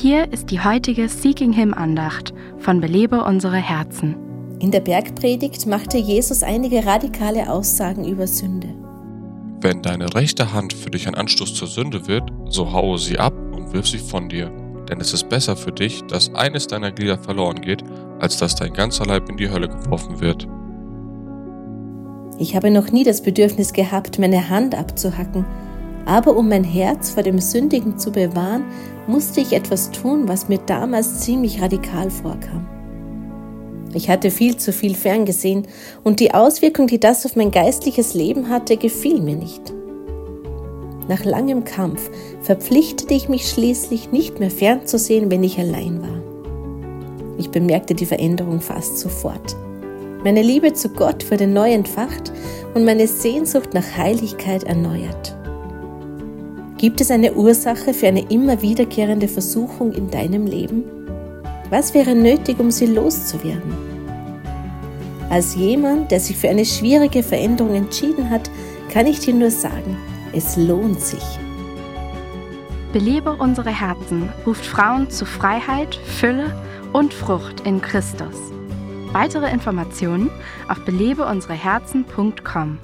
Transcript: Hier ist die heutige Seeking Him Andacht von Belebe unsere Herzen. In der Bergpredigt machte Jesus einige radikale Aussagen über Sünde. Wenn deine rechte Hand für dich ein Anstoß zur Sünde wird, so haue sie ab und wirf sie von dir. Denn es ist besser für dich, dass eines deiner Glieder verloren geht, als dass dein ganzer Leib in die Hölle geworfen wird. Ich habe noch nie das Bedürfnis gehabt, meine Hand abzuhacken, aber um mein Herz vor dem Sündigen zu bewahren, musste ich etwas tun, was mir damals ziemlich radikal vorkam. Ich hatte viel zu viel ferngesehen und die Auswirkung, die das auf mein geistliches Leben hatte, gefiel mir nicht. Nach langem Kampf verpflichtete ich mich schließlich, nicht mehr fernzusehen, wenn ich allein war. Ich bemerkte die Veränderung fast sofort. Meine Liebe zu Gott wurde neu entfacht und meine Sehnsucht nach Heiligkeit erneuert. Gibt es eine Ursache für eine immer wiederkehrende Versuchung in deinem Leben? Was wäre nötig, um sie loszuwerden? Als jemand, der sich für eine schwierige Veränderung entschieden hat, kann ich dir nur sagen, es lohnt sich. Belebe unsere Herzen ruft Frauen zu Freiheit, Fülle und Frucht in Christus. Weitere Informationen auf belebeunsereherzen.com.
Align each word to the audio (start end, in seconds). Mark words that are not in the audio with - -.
Hier 0.00 0.32
ist 0.32 0.52
die 0.52 0.60
heutige 0.60 1.08
Seeking 1.08 1.52
Him 1.52 1.74
Andacht 1.74 2.32
von 2.58 2.80
Belebe 2.80 3.24
unsere 3.24 3.56
Herzen. 3.56 4.14
In 4.60 4.70
der 4.70 4.78
Bergpredigt 4.78 5.66
machte 5.66 5.98
Jesus 5.98 6.44
einige 6.44 6.86
radikale 6.86 7.50
Aussagen 7.50 8.06
über 8.06 8.28
Sünde. 8.28 8.68
Wenn 9.60 9.82
deine 9.82 10.14
rechte 10.14 10.52
Hand 10.52 10.72
für 10.72 10.90
dich 10.90 11.08
ein 11.08 11.16
Anstoß 11.16 11.52
zur 11.52 11.66
Sünde 11.66 12.06
wird, 12.06 12.30
so 12.48 12.72
haue 12.72 12.96
sie 12.98 13.18
ab 13.18 13.34
und 13.52 13.72
wirf 13.72 13.88
sie 13.88 13.98
von 13.98 14.28
dir. 14.28 14.52
Denn 14.88 15.00
es 15.00 15.12
ist 15.12 15.28
besser 15.28 15.56
für 15.56 15.72
dich, 15.72 16.02
dass 16.04 16.32
eines 16.32 16.68
deiner 16.68 16.92
Glieder 16.92 17.18
verloren 17.18 17.60
geht, 17.60 17.82
als 18.20 18.38
dass 18.38 18.54
dein 18.54 18.72
ganzer 18.72 19.04
Leib 19.04 19.28
in 19.28 19.36
die 19.36 19.50
Hölle 19.50 19.68
geworfen 19.68 20.20
wird. 20.20 20.46
Ich 22.38 22.54
habe 22.54 22.70
noch 22.70 22.92
nie 22.92 23.02
das 23.02 23.20
Bedürfnis 23.20 23.72
gehabt, 23.72 24.20
meine 24.20 24.48
Hand 24.48 24.76
abzuhacken, 24.76 25.44
aber 26.08 26.36
um 26.36 26.48
mein 26.48 26.64
Herz 26.64 27.10
vor 27.10 27.22
dem 27.22 27.38
Sündigen 27.38 27.98
zu 27.98 28.10
bewahren, 28.10 28.64
musste 29.06 29.40
ich 29.40 29.52
etwas 29.52 29.90
tun, 29.90 30.26
was 30.26 30.48
mir 30.48 30.58
damals 30.58 31.20
ziemlich 31.20 31.60
radikal 31.60 32.10
vorkam. 32.10 32.66
Ich 33.92 34.08
hatte 34.08 34.30
viel 34.30 34.56
zu 34.56 34.72
viel 34.72 34.94
ferngesehen 34.94 35.66
und 36.04 36.20
die 36.20 36.32
Auswirkung, 36.32 36.86
die 36.86 36.98
das 36.98 37.26
auf 37.26 37.36
mein 37.36 37.50
geistliches 37.50 38.14
Leben 38.14 38.48
hatte, 38.48 38.76
gefiel 38.76 39.20
mir 39.20 39.36
nicht. 39.36 39.72
Nach 41.08 41.24
langem 41.24 41.64
Kampf 41.64 42.10
verpflichtete 42.42 43.14
ich 43.14 43.28
mich 43.28 43.48
schließlich, 43.48 44.10
nicht 44.10 44.40
mehr 44.40 44.50
fernzusehen, 44.50 45.30
wenn 45.30 45.44
ich 45.44 45.58
allein 45.58 46.02
war. 46.02 46.22
Ich 47.38 47.50
bemerkte 47.50 47.94
die 47.94 48.06
Veränderung 48.06 48.60
fast 48.60 48.98
sofort. 48.98 49.56
Meine 50.24 50.42
Liebe 50.42 50.72
zu 50.72 50.88
Gott 50.88 51.30
wurde 51.30 51.46
neu 51.46 51.70
entfacht 51.70 52.32
und 52.74 52.84
meine 52.84 53.06
Sehnsucht 53.06 53.72
nach 53.72 53.96
Heiligkeit 53.96 54.64
erneuert. 54.64 55.37
Gibt 56.78 57.00
es 57.00 57.10
eine 57.10 57.32
Ursache 57.34 57.92
für 57.92 58.06
eine 58.06 58.30
immer 58.30 58.62
wiederkehrende 58.62 59.26
Versuchung 59.26 59.90
in 59.92 60.10
deinem 60.12 60.46
Leben? 60.46 60.84
Was 61.70 61.92
wäre 61.92 62.14
nötig, 62.14 62.60
um 62.60 62.70
sie 62.70 62.86
loszuwerden? 62.86 63.74
Als 65.28 65.56
jemand, 65.56 66.12
der 66.12 66.20
sich 66.20 66.36
für 66.36 66.48
eine 66.48 66.64
schwierige 66.64 67.24
Veränderung 67.24 67.74
entschieden 67.74 68.30
hat, 68.30 68.48
kann 68.92 69.08
ich 69.08 69.18
dir 69.18 69.34
nur 69.34 69.50
sagen, 69.50 69.96
es 70.32 70.56
lohnt 70.56 71.00
sich. 71.00 71.24
Belebe 72.92 73.32
unsere 73.32 73.70
Herzen 73.70 74.28
ruft 74.46 74.64
Frauen 74.64 75.10
zu 75.10 75.26
Freiheit, 75.26 75.96
Fülle 75.96 76.54
und 76.92 77.12
Frucht 77.12 77.66
in 77.66 77.82
Christus. 77.82 78.36
Weitere 79.12 79.50
Informationen 79.50 80.30
auf 80.68 80.78
belebeunsereherzen.com. 80.84 82.78